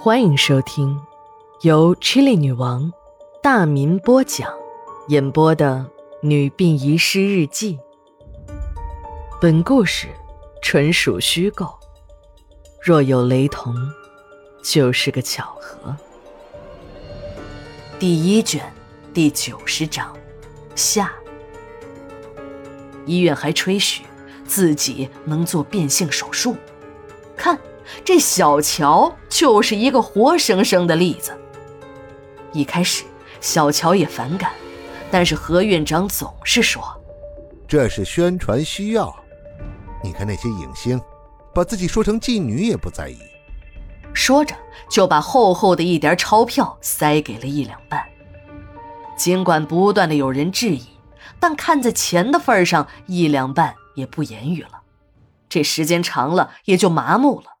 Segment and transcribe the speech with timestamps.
[0.00, 0.96] 欢迎收听
[1.62, 2.92] 由 Chili 女王
[3.42, 4.48] 大民播讲、
[5.08, 5.84] 演播的
[6.26, 7.76] 《女病遗失日记》。
[9.40, 10.06] 本故事
[10.62, 11.76] 纯属虚构，
[12.80, 13.74] 若有雷同，
[14.62, 15.96] 就是个巧合。
[17.98, 18.72] 第一卷
[19.12, 20.16] 第九十章
[20.76, 21.12] 下。
[23.04, 24.04] 医院还吹嘘
[24.46, 26.56] 自己能做变性手术，
[28.04, 31.36] 这小乔就是一个活生生的例子。
[32.52, 33.04] 一开始，
[33.40, 34.52] 小乔也反感，
[35.10, 36.82] 但是何院长总是说
[37.68, 39.14] ：“这是宣传需要。
[40.02, 41.00] 你看那些影星，
[41.54, 43.18] 把自己说成妓女也不在意。”
[44.14, 44.54] 说着，
[44.90, 48.02] 就把厚厚的一叠钞票塞给了一两半。
[49.16, 50.82] 尽管不断的有人质疑，
[51.38, 54.80] 但看在钱的份上，一两半也不言语了。
[55.48, 57.57] 这时间长了，也就麻木了。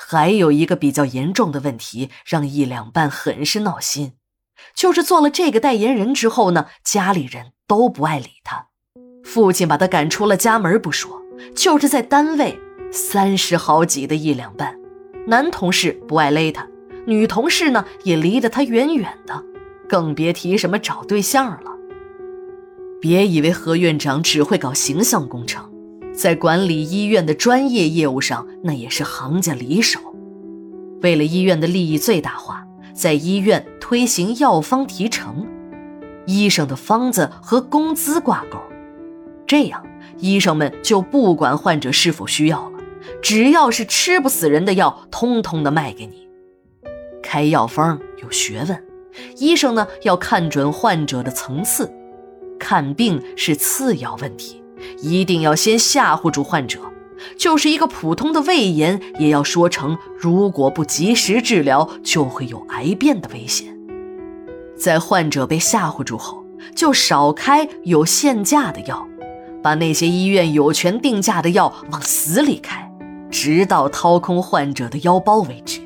[0.00, 4.12] 还有一个比较严重的问题，让一两半很是闹心，
[4.72, 8.68] 就是做了这个代言人之后呢，家里人都不爱理他，
[9.24, 11.20] 父亲把他赶出了家门不说，
[11.54, 12.58] 就是在单位，
[12.92, 14.78] 三十好几的一两半，
[15.26, 16.66] 男同事不爱勒他，
[17.04, 19.44] 女同事呢也离得他远远的，
[19.88, 21.72] 更别提什么找对象了。
[23.00, 25.68] 别以为何院长只会搞形象工程。
[26.18, 30.00] 在管理医院的专业业务上，那也是行家里手。
[31.00, 35.46] 为了医院的利益最大化，在医院推行药方提成，
[36.26, 38.58] 医生的方子和工资挂钩，
[39.46, 39.86] 这样
[40.18, 42.80] 医生们就不管患者是否需要了，
[43.22, 46.26] 只要是吃不死人的药，通通的卖给你。
[47.22, 48.84] 开药方有学问，
[49.36, 51.88] 医生呢要看准患者的层次，
[52.58, 54.60] 看病是次要问题。
[55.00, 56.80] 一定要先吓唬住患者，
[57.36, 63.76] 就是一个普通的胃炎，也要说成如果不及时治疗，就会有癌变的危险。
[64.76, 69.06] 在患者被吓唬住后，就少开有限价的药，
[69.62, 72.88] 把那些医院有权定价的药往死里开，
[73.30, 75.80] 直到掏空患者的腰包为止。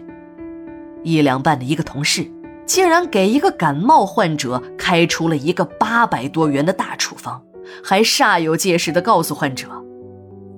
[1.03, 2.30] 一两半的一个同事，
[2.66, 7.42] 竟然给一个感冒患者开出了一个八百多元的大处方。
[7.83, 9.69] 还煞有介事地告诉患者：“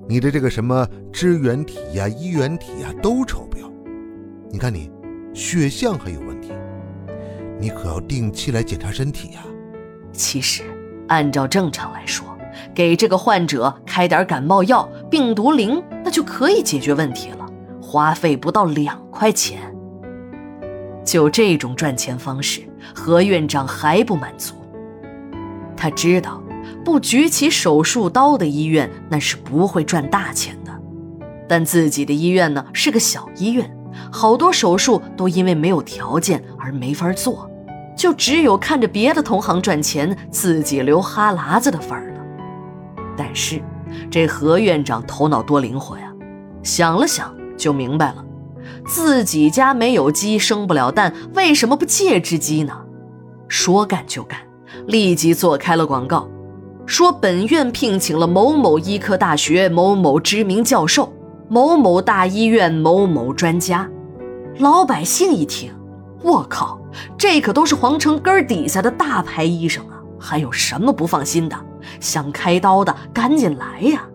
[0.09, 3.71] 你的这个什么支原体呀、衣原体呀都超标，
[4.49, 4.89] 你看你
[5.33, 6.51] 血象还有问题，
[7.59, 9.41] 你可要定期来检查身体呀。”
[10.11, 10.63] 其实，
[11.07, 12.25] 按照正常来说，
[12.73, 17.45] 给这个患者开点感冒药、病毒灵，那就可以解决问题了，
[17.81, 19.59] 花费不到两块钱。
[21.03, 22.61] 就这种赚钱方式，
[22.95, 24.55] 何院长还不满足，
[25.75, 26.41] 他知道。
[26.85, 30.71] 不举起手术刀的医院，那是不会赚大钱的。
[31.49, 33.69] 但自己的医院呢，是个小医院，
[34.11, 37.49] 好多手术都因为没有条件而没法做，
[37.97, 43.03] 就只有看着别的同行赚钱，自己流哈喇子的份儿了。
[43.17, 43.61] 但是
[44.11, 46.11] 这何院长头脑多灵活呀，
[46.61, 48.23] 想了想就明白了，
[48.85, 52.73] 自己家没有鸡生不了蛋，为什么不借只鸡呢？
[53.47, 54.39] 说干就干，
[54.87, 56.27] 立即做开了广告。
[56.85, 61.11] 说本院聘请了某某医科大学某某知名教授，
[61.49, 63.89] 某某大医院某某专家。
[64.59, 65.73] 老百姓一听，
[66.21, 66.79] 我靠，
[67.17, 69.99] 这可都是皇城根儿底下的大牌医生啊！
[70.19, 71.55] 还有什么不放心的？
[71.99, 74.07] 想开刀的赶紧来呀！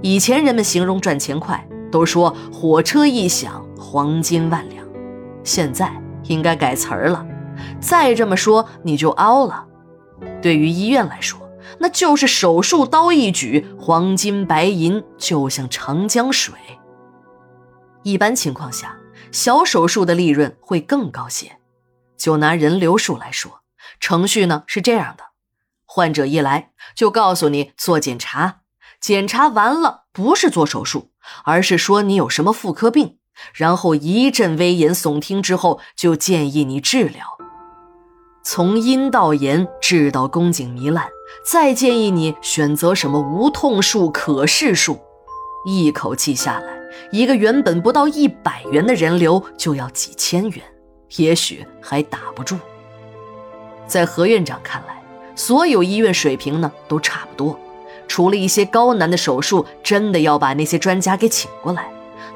[0.00, 1.62] 以前人们形容赚钱快，
[1.92, 4.82] 都说火车一响黄金万两，
[5.44, 5.92] 现在
[6.24, 7.24] 应该改词儿了。
[7.80, 9.62] 再这么说你就凹了。
[10.40, 11.45] 对于医院来说。
[11.78, 16.54] 那就是手术刀一举，黄金白银就像长江水。
[18.02, 18.96] 一般情况下，
[19.32, 21.58] 小手术的利润会更高些。
[22.16, 23.60] 就拿人流术来说，
[24.00, 25.24] 程序呢是这样的：
[25.84, 28.60] 患者一来就告诉你做检查，
[29.00, 31.10] 检查完了不是做手术，
[31.44, 33.18] 而是说你有什么妇科病，
[33.52, 37.26] 然后一阵危言耸听之后，就建议你治疗。
[38.42, 41.08] 从阴道炎治到宫颈糜烂，
[41.44, 44.98] 再建议你选择什么无痛术、可视术。
[45.64, 46.78] 一口气下来，
[47.10, 50.62] 一个原本不到一百元的人流就要几千元，
[51.16, 52.56] 也许还打不住。
[53.86, 55.02] 在何院长看来，
[55.34, 57.58] 所有医院水平呢都差不多，
[58.06, 61.90] 除了一些高难的手术，真的要把那些专家给请过来。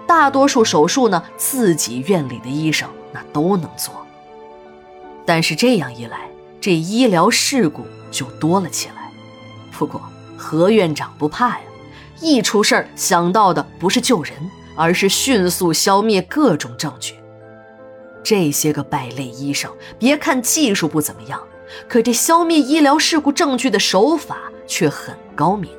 [0.07, 3.95] 大多数手术呢，自己院里的医生那都能做。
[5.25, 6.29] 但是这样一来，
[6.61, 9.11] 这医疗事故就多了起来。
[9.71, 10.01] 不过
[10.37, 11.65] 何院长不怕呀，
[12.21, 14.35] 一出事儿想到的不是救人，
[14.77, 17.15] 而是迅速消灭各种证据。
[18.23, 21.43] 这些个败类医生，别看技术不怎么样，
[21.89, 24.37] 可这消灭医疗事故证据的手法
[24.67, 25.71] 却很高明。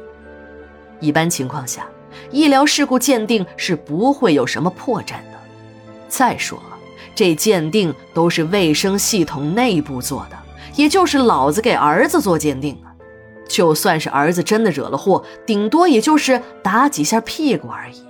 [1.00, 1.88] 一般情况下，
[2.32, 5.40] 医疗事故鉴定是不会有什么破绽的。
[6.10, 6.78] 再说了，
[7.14, 10.38] 这鉴定都是卫生系统内部做的，
[10.76, 12.92] 也就是老子给儿子做鉴定啊。
[13.48, 18.02] 就算是儿子真的惹了祸，顶多也就是打几下屁股而已。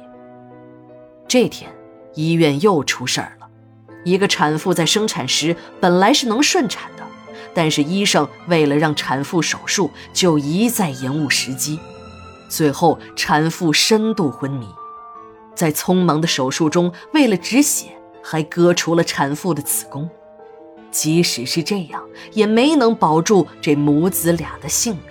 [1.27, 1.71] 这天，
[2.13, 3.47] 医院又出事儿了。
[4.03, 7.03] 一个产妇在生产时本来是能顺产的，
[7.53, 11.79] 但是医生为了让产妇手术，就一再延误时机，
[12.47, 14.67] 最后产妇深度昏迷。
[15.55, 17.87] 在匆忙的手术中，为了止血，
[18.23, 20.09] 还割除了产妇的子宫。
[20.91, 22.03] 即使是这样，
[22.33, 25.03] 也没能保住这母子俩的性命。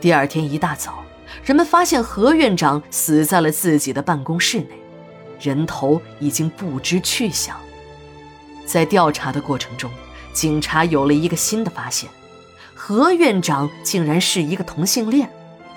[0.00, 1.02] 第二天一大早，
[1.42, 4.68] 人们发现何院长死在了自己的办公室内。
[5.40, 7.56] 人头已经不知去向。
[8.64, 9.90] 在调查的过程中，
[10.32, 12.08] 警察有了一个新的发现：
[12.74, 15.30] 何院长竟然是一个同性恋，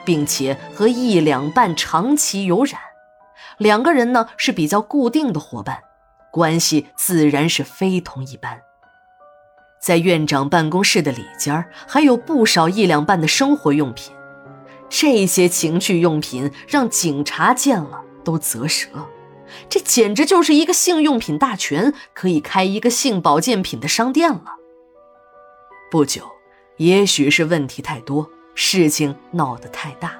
[0.06, 2.80] 并且和一两半长期有染。
[3.58, 5.78] 两个人呢是比较固定的伙伴，
[6.32, 8.62] 关系自然是非同一般。
[9.82, 14.14] 在院长办公室的里间还有不少一两半的生活用品，
[14.90, 18.90] 这些情趣用品让警察见了都啧舌。
[19.68, 24.58] 这简直就是一个性用品大全，可以开一个性保健品的商店了。
[25.90, 26.24] 不久，
[26.78, 30.20] 也许是问题太多，事情闹得太大，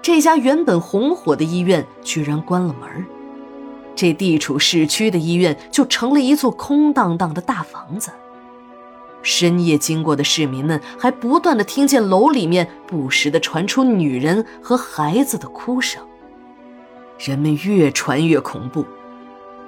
[0.00, 2.88] 这家原本红火的医院居然关了门
[3.94, 8.10] 这地处市区的医院就成了一座空荡荡的大房子。
[9.22, 16.02] 深夜经过的市民们还不断的听见楼里面不时的传出女人和孩子的哭声。
[17.18, 18.84] 人们越传越恐怖，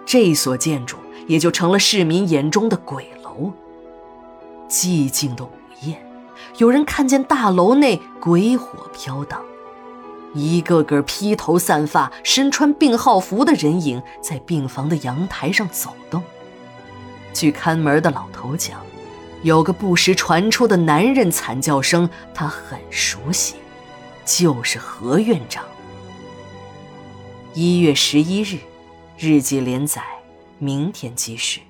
[0.04, 0.96] 这所建筑
[1.28, 3.52] 也就成了市民眼中的鬼楼。
[4.68, 5.50] 寂静的午
[5.82, 6.04] 夜，
[6.56, 9.40] 有人看见大楼内鬼火飘荡，
[10.34, 16.22] 一个个披头散发、身穿病号服的人影在病房的阳台上走动。
[17.32, 18.80] 据看门的老头讲，
[19.42, 23.54] 有个不时传出的男人惨叫声，他很熟悉，
[24.24, 25.64] 就是何院长。
[27.52, 28.58] 一月十一日，
[29.16, 30.02] 日记连载，
[30.58, 31.62] 明天继续。